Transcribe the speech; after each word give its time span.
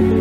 Halo 0.00 0.16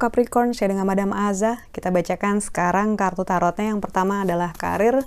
Capricorn, 0.00 0.56
saya 0.56 0.72
dengan 0.72 0.88
Madam 0.88 1.12
Aza. 1.12 1.60
Kita 1.76 1.92
bacakan 1.92 2.40
sekarang 2.40 2.96
kartu 2.96 3.28
tarotnya. 3.28 3.76
Yang 3.76 3.84
pertama 3.84 4.24
adalah 4.24 4.56
karir, 4.56 5.04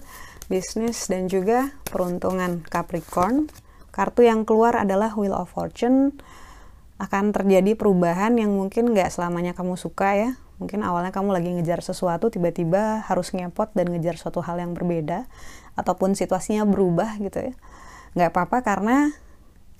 bisnis, 0.50 1.10
dan 1.10 1.26
juga 1.26 1.74
peruntungan 1.90 2.62
Capricorn. 2.70 3.50
Kartu 3.90 4.30
yang 4.30 4.46
keluar 4.46 4.78
adalah 4.78 5.18
Wheel 5.18 5.34
of 5.34 5.50
Fortune. 5.50 6.14
Akan 7.02 7.34
terjadi 7.34 7.74
perubahan 7.74 8.38
yang 8.38 8.54
mungkin 8.54 8.94
nggak 8.94 9.10
selamanya 9.10 9.58
kamu 9.58 9.82
suka 9.82 10.14
ya. 10.14 10.38
Mungkin 10.62 10.86
awalnya 10.86 11.10
kamu 11.10 11.34
lagi 11.34 11.50
ngejar 11.54 11.82
sesuatu, 11.82 12.30
tiba-tiba 12.30 13.06
harus 13.06 13.34
ngepot 13.34 13.74
dan 13.74 13.90
ngejar 13.90 14.16
suatu 14.18 14.42
hal 14.46 14.62
yang 14.62 14.78
berbeda. 14.78 15.26
Ataupun 15.74 16.14
situasinya 16.14 16.64
berubah 16.68 17.18
gitu 17.18 17.52
ya. 17.52 17.54
Nggak 18.14 18.30
apa-apa 18.30 18.58
karena 18.62 19.10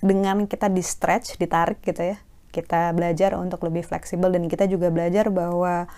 dengan 0.02 0.44
kita 0.50 0.66
di 0.68 0.82
stretch, 0.82 1.38
ditarik 1.38 1.80
gitu 1.86 2.14
ya 2.14 2.18
kita 2.54 2.94
belajar 2.94 3.34
untuk 3.34 3.66
lebih 3.66 3.82
fleksibel 3.82 4.30
dan 4.30 4.46
kita 4.46 4.70
juga 4.70 4.94
belajar 4.94 5.26
bahwa 5.34 5.90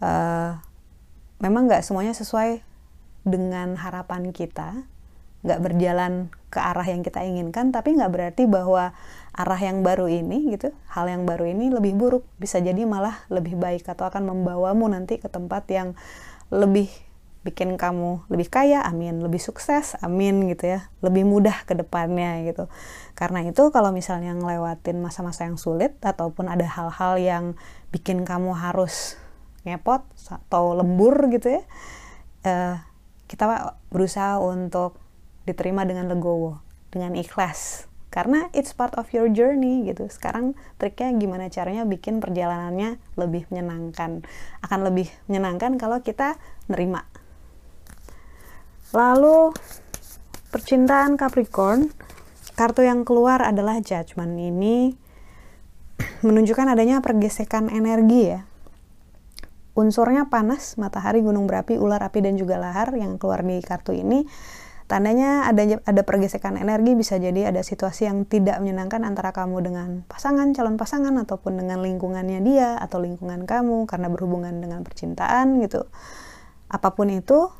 uh, 0.00 0.50
memang 1.44 1.68
nggak 1.68 1.84
semuanya 1.84 2.16
sesuai 2.16 2.64
dengan 3.28 3.76
harapan 3.76 4.32
kita 4.32 4.88
nggak 5.40 5.60
berjalan 5.64 6.28
ke 6.50 6.58
arah 6.60 6.84
yang 6.84 7.00
kita 7.00 7.24
inginkan 7.24 7.72
tapi 7.72 7.96
nggak 7.96 8.12
berarti 8.12 8.44
bahwa 8.44 8.92
arah 9.32 9.60
yang 9.60 9.80
baru 9.80 10.10
ini 10.10 10.52
gitu 10.52 10.74
hal 10.92 11.06
yang 11.08 11.24
baru 11.24 11.48
ini 11.48 11.72
lebih 11.72 11.96
buruk 11.96 12.26
bisa 12.36 12.60
jadi 12.60 12.84
malah 12.84 13.24
lebih 13.32 13.56
baik 13.56 13.86
atau 13.88 14.10
akan 14.10 14.28
membawamu 14.28 14.90
nanti 14.90 15.16
ke 15.16 15.30
tempat 15.30 15.64
yang 15.72 15.96
lebih 16.50 16.90
bikin 17.40 17.80
kamu 17.80 18.20
lebih 18.28 18.52
kaya, 18.52 18.84
amin, 18.84 19.24
lebih 19.24 19.40
sukses, 19.40 19.96
amin 20.04 20.44
gitu 20.52 20.76
ya, 20.76 20.92
lebih 21.00 21.24
mudah 21.24 21.64
ke 21.64 21.72
depannya 21.72 22.44
gitu. 22.44 22.68
Karena 23.16 23.40
itu 23.40 23.72
kalau 23.72 23.96
misalnya 23.96 24.36
ngelewatin 24.36 25.00
masa-masa 25.00 25.48
yang 25.48 25.56
sulit 25.56 25.96
ataupun 26.04 26.52
ada 26.52 26.68
hal-hal 26.68 27.16
yang 27.16 27.44
bikin 27.88 28.28
kamu 28.28 28.52
harus 28.52 29.16
ngepot 29.64 30.04
atau 30.28 30.76
lembur 30.76 31.16
gitu 31.32 31.60
ya, 31.60 31.62
uh, 32.44 32.76
kita 33.24 33.76
berusaha 33.88 34.36
untuk 34.36 35.00
diterima 35.48 35.86
dengan 35.88 36.10
legowo, 36.10 36.60
dengan 36.92 37.16
ikhlas. 37.16 37.86
Karena 38.10 38.50
it's 38.50 38.74
part 38.74 38.98
of 38.98 39.06
your 39.14 39.30
journey 39.30 39.86
gitu. 39.86 40.10
Sekarang 40.10 40.58
triknya 40.82 41.14
gimana 41.14 41.46
caranya 41.46 41.86
bikin 41.86 42.18
perjalanannya 42.18 42.98
lebih 43.14 43.46
menyenangkan. 43.54 44.26
Akan 44.66 44.80
lebih 44.82 45.06
menyenangkan 45.30 45.78
kalau 45.78 46.02
kita 46.02 46.34
nerima 46.66 47.06
Lalu 48.90 49.54
percintaan 50.50 51.14
Capricorn, 51.14 51.94
kartu 52.58 52.82
yang 52.82 53.06
keluar 53.06 53.38
adalah 53.38 53.78
Judgment. 53.78 54.34
Ini 54.34 54.98
menunjukkan 56.26 56.74
adanya 56.74 56.98
pergesekan 56.98 57.70
energi 57.70 58.34
ya. 58.34 58.42
Unsurnya 59.78 60.26
panas, 60.26 60.74
matahari, 60.74 61.22
gunung 61.22 61.46
berapi, 61.46 61.78
ular 61.78 62.02
api 62.02 62.18
dan 62.18 62.34
juga 62.34 62.58
lahar 62.58 62.90
yang 62.98 63.14
keluar 63.22 63.46
di 63.46 63.62
kartu 63.62 63.94
ini. 63.94 64.26
Tandanya 64.90 65.46
ada 65.46 65.78
ada 65.86 66.02
pergesekan 66.02 66.58
energi 66.58 66.98
bisa 66.98 67.14
jadi 67.14 67.54
ada 67.54 67.62
situasi 67.62 68.10
yang 68.10 68.26
tidak 68.26 68.58
menyenangkan 68.58 69.06
antara 69.06 69.30
kamu 69.30 69.62
dengan 69.62 70.02
pasangan, 70.10 70.50
calon 70.50 70.74
pasangan 70.74 71.14
ataupun 71.14 71.62
dengan 71.62 71.78
lingkungannya 71.78 72.42
dia 72.42 72.74
atau 72.74 72.98
lingkungan 72.98 73.46
kamu 73.46 73.86
karena 73.86 74.10
berhubungan 74.10 74.58
dengan 74.58 74.82
percintaan 74.82 75.62
gitu. 75.62 75.86
Apa 76.66 76.98
pun 76.98 77.06
itu, 77.06 77.54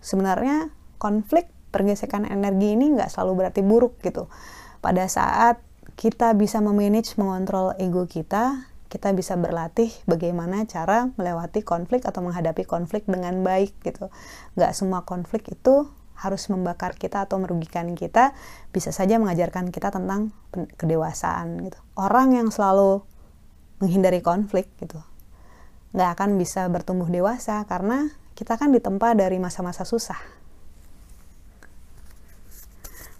sebenarnya 0.00 0.72
konflik 0.96 1.52
pergesekan 1.68 2.24
energi 2.24 2.72
ini 2.80 2.96
nggak 2.96 3.12
selalu 3.12 3.44
berarti 3.44 3.60
buruk 3.60 4.00
gitu. 4.00 4.32
Pada 4.80 5.04
saat 5.04 5.60
kita 6.00 6.32
bisa 6.32 6.64
memanage, 6.64 7.12
mengontrol 7.20 7.76
ego 7.76 8.08
kita, 8.08 8.72
kita 8.88 9.12
bisa 9.12 9.36
berlatih 9.36 9.92
bagaimana 10.08 10.64
cara 10.64 11.12
melewati 11.20 11.60
konflik 11.60 12.08
atau 12.08 12.24
menghadapi 12.24 12.64
konflik 12.64 13.04
dengan 13.04 13.44
baik 13.44 13.76
gitu. 13.84 14.08
Nggak 14.56 14.72
semua 14.72 15.04
konflik 15.04 15.44
itu 15.52 15.92
harus 16.14 16.46
membakar 16.48 16.94
kita 16.94 17.26
atau 17.26 17.42
merugikan 17.42 17.92
kita, 17.98 18.32
bisa 18.70 18.94
saja 18.94 19.18
mengajarkan 19.18 19.74
kita 19.74 19.90
tentang 19.90 20.30
kedewasaan 20.78 21.68
gitu. 21.68 21.78
Orang 21.98 22.34
yang 22.34 22.48
selalu 22.48 23.02
menghindari 23.82 24.22
konflik 24.22 24.70
gitu, 24.78 25.02
nggak 25.92 26.10
akan 26.18 26.38
bisa 26.38 26.70
bertumbuh 26.70 27.10
dewasa 27.10 27.66
karena 27.66 28.10
kita 28.34 28.58
kan 28.58 28.74
ditempa 28.74 29.14
dari 29.14 29.38
masa-masa 29.38 29.86
susah. 29.86 30.18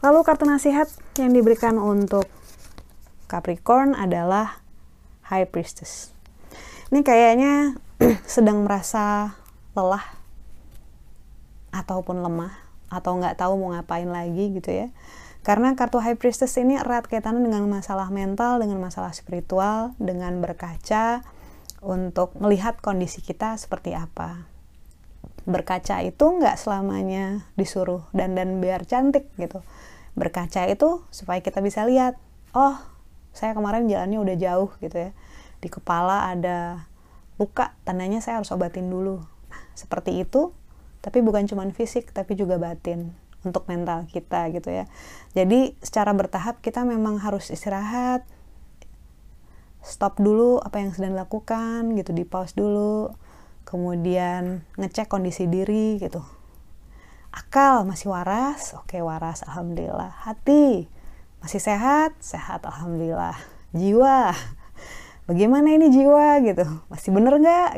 Lalu 0.04 0.21
kartu 0.21 0.44
nasihat 0.44 0.91
yang 1.16 1.33
diberikan 1.33 1.81
untuk 1.81 2.28
Capricorn 3.25 3.97
adalah 3.97 4.60
High 5.33 5.49
Priestess. 5.49 6.12
Ini 6.93 7.00
kayaknya 7.00 7.81
sedang 8.28 8.69
merasa 8.69 9.33
lelah 9.72 10.04
ataupun 11.75 12.22
lemah 12.22 12.64
atau 12.94 13.19
nggak 13.19 13.43
tahu 13.43 13.59
mau 13.59 13.75
ngapain 13.75 14.06
lagi 14.06 14.55
gitu 14.55 14.71
ya. 14.71 14.88
Karena 15.44 15.77
kartu 15.77 16.00
High 16.00 16.16
Priestess 16.16 16.56
ini 16.56 16.81
erat 16.81 17.05
kaitannya 17.05 17.44
dengan 17.44 17.69
masalah 17.69 18.09
mental, 18.09 18.65
dengan 18.65 18.81
masalah 18.81 19.12
spiritual, 19.12 19.93
dengan 20.00 20.41
berkaca 20.41 21.21
untuk 21.84 22.33
melihat 22.41 22.81
kondisi 22.81 23.21
kita 23.21 23.60
seperti 23.60 23.93
apa. 23.93 24.49
Berkaca 25.44 26.00
itu 26.00 26.25
nggak 26.25 26.56
selamanya 26.56 27.44
disuruh 27.60 28.09
dan 28.16 28.33
dan 28.33 28.65
biar 28.65 28.88
cantik 28.88 29.28
gitu. 29.37 29.60
Berkaca 30.16 30.65
itu 30.65 31.04
supaya 31.12 31.44
kita 31.44 31.60
bisa 31.60 31.84
lihat 31.84 32.16
oh 32.56 32.81
saya 33.37 33.53
kemarin 33.53 33.84
jalannya 33.84 34.16
udah 34.25 34.37
jauh 34.41 34.71
gitu 34.81 34.97
ya. 34.97 35.10
Di 35.60 35.69
kepala 35.69 36.33
ada 36.33 36.88
luka 37.37 37.77
tandanya 37.84 38.25
saya 38.25 38.41
harus 38.41 38.49
obatin 38.49 38.88
dulu. 38.88 39.21
Nah, 39.53 39.62
seperti 39.77 40.25
itu 40.25 40.56
tapi 41.04 41.20
bukan 41.20 41.44
cuma 41.44 41.69
fisik 41.69 42.16
tapi 42.16 42.32
juga 42.32 42.56
batin 42.56 43.12
untuk 43.44 43.69
mental 43.69 44.09
kita 44.09 44.48
gitu 44.56 44.72
ya. 44.72 44.88
Jadi 45.37 45.76
secara 45.84 46.16
bertahap 46.16 46.65
kita 46.65 46.82
memang 46.88 47.20
harus 47.20 47.53
istirahat 47.53 48.25
stop 49.84 50.16
dulu 50.16 50.65
apa 50.65 50.81
yang 50.81 50.97
sedang 50.97 51.12
dilakukan 51.12 51.92
gitu 52.00 52.16
di 52.16 52.25
pause 52.25 52.56
dulu 52.56 53.12
kemudian 53.69 54.65
ngecek 54.81 55.12
kondisi 55.12 55.44
diri 55.44 56.00
gitu. 56.00 56.25
Akal 57.36 57.84
masih 57.84 58.09
waras 58.09 58.72
oke 58.81 58.97
waras 59.04 59.44
alhamdulillah. 59.44 60.25
Hati 60.25 60.88
masih 61.44 61.60
sehat 61.60 62.16
sehat 62.25 62.65
alhamdulillah. 62.65 63.36
Jiwa 63.76 64.32
bagaimana 65.28 65.69
ini 65.76 65.92
jiwa 65.92 66.41
gitu? 66.41 66.65
Masih 66.88 67.12
bener 67.12 67.36
nggak? 67.36 67.72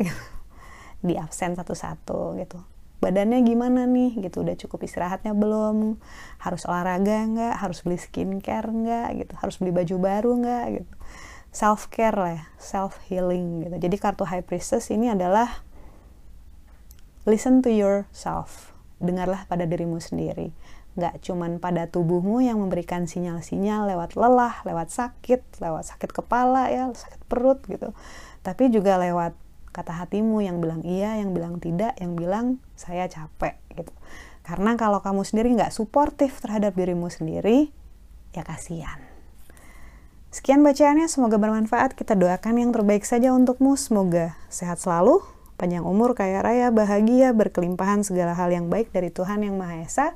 Di 1.06 1.18
absen 1.18 1.58
satu-satu 1.58 2.38
gitu 2.38 2.75
badannya 3.06 3.46
gimana 3.46 3.86
nih? 3.86 4.18
Gitu 4.18 4.42
udah 4.42 4.58
cukup 4.58 4.82
istirahatnya 4.82 5.30
belum? 5.38 5.94
Harus 6.42 6.66
olahraga 6.66 7.22
nggak? 7.30 7.54
Harus 7.62 7.86
beli 7.86 8.02
skincare 8.02 8.66
nggak? 8.66 9.08
Gitu 9.22 9.34
harus 9.38 9.54
beli 9.62 9.70
baju 9.70 9.96
baru 10.02 10.32
nggak? 10.42 10.64
Gitu. 10.82 10.92
Self 11.54 11.86
care 11.94 12.18
lah 12.18 12.32
ya 12.42 12.44
self 12.58 12.98
healing 13.06 13.62
gitu. 13.62 13.76
Jadi 13.78 13.96
kartu 14.02 14.26
high 14.26 14.42
priestess 14.42 14.90
ini 14.90 15.14
adalah 15.14 15.62
listen 17.22 17.62
to 17.62 17.70
yourself. 17.70 18.74
Dengarlah 18.98 19.46
pada 19.46 19.62
dirimu 19.62 20.02
sendiri. 20.02 20.50
Nggak 20.96 21.22
cuman 21.22 21.62
pada 21.62 21.86
tubuhmu 21.86 22.42
yang 22.42 22.58
memberikan 22.58 23.04
sinyal-sinyal 23.04 23.86
lewat 23.94 24.16
lelah, 24.16 24.64
lewat 24.64 24.88
sakit, 24.90 25.60
lewat 25.60 25.94
sakit 25.94 26.10
kepala 26.10 26.72
ya, 26.72 26.88
sakit 26.90 27.22
perut 27.28 27.60
gitu. 27.70 27.92
Tapi 28.40 28.72
juga 28.72 28.96
lewat 28.96 29.45
kata 29.76 29.92
hatimu 29.92 30.40
yang 30.40 30.64
bilang 30.64 30.80
iya, 30.80 31.20
yang 31.20 31.36
bilang 31.36 31.60
tidak, 31.60 31.92
yang 32.00 32.16
bilang 32.16 32.56
saya 32.80 33.04
capek 33.12 33.60
gitu. 33.76 33.92
Karena 34.40 34.72
kalau 34.80 35.04
kamu 35.04 35.20
sendiri 35.28 35.52
nggak 35.52 35.76
suportif 35.76 36.40
terhadap 36.40 36.72
dirimu 36.72 37.12
sendiri, 37.12 37.68
ya 38.32 38.40
kasihan. 38.40 38.96
Sekian 40.32 40.64
bacaannya, 40.64 41.08
semoga 41.08 41.36
bermanfaat. 41.36 41.96
Kita 41.96 42.16
doakan 42.16 42.60
yang 42.60 42.70
terbaik 42.72 43.04
saja 43.08 43.32
untukmu. 43.32 43.72
Semoga 43.76 44.36
sehat 44.52 44.80
selalu, 44.80 45.24
panjang 45.56 45.84
umur, 45.84 46.12
kaya 46.12 46.44
raya, 46.44 46.68
bahagia, 46.68 47.32
berkelimpahan 47.32 48.04
segala 48.04 48.36
hal 48.36 48.52
yang 48.52 48.68
baik 48.68 48.92
dari 48.92 49.08
Tuhan 49.08 49.44
Yang 49.44 49.56
Maha 49.56 49.76
Esa. 49.80 50.06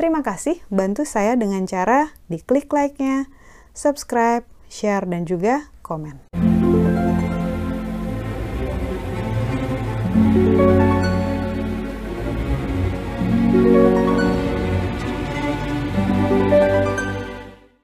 Terima 0.00 0.24
kasih, 0.24 0.64
bantu 0.72 1.04
saya 1.04 1.36
dengan 1.36 1.68
cara 1.68 2.08
diklik 2.32 2.72
like-nya, 2.72 3.28
subscribe, 3.76 4.48
share, 4.72 5.04
dan 5.04 5.28
juga 5.28 5.68
komen. 5.84 6.49
Thank 10.32 10.58
you 10.60 10.79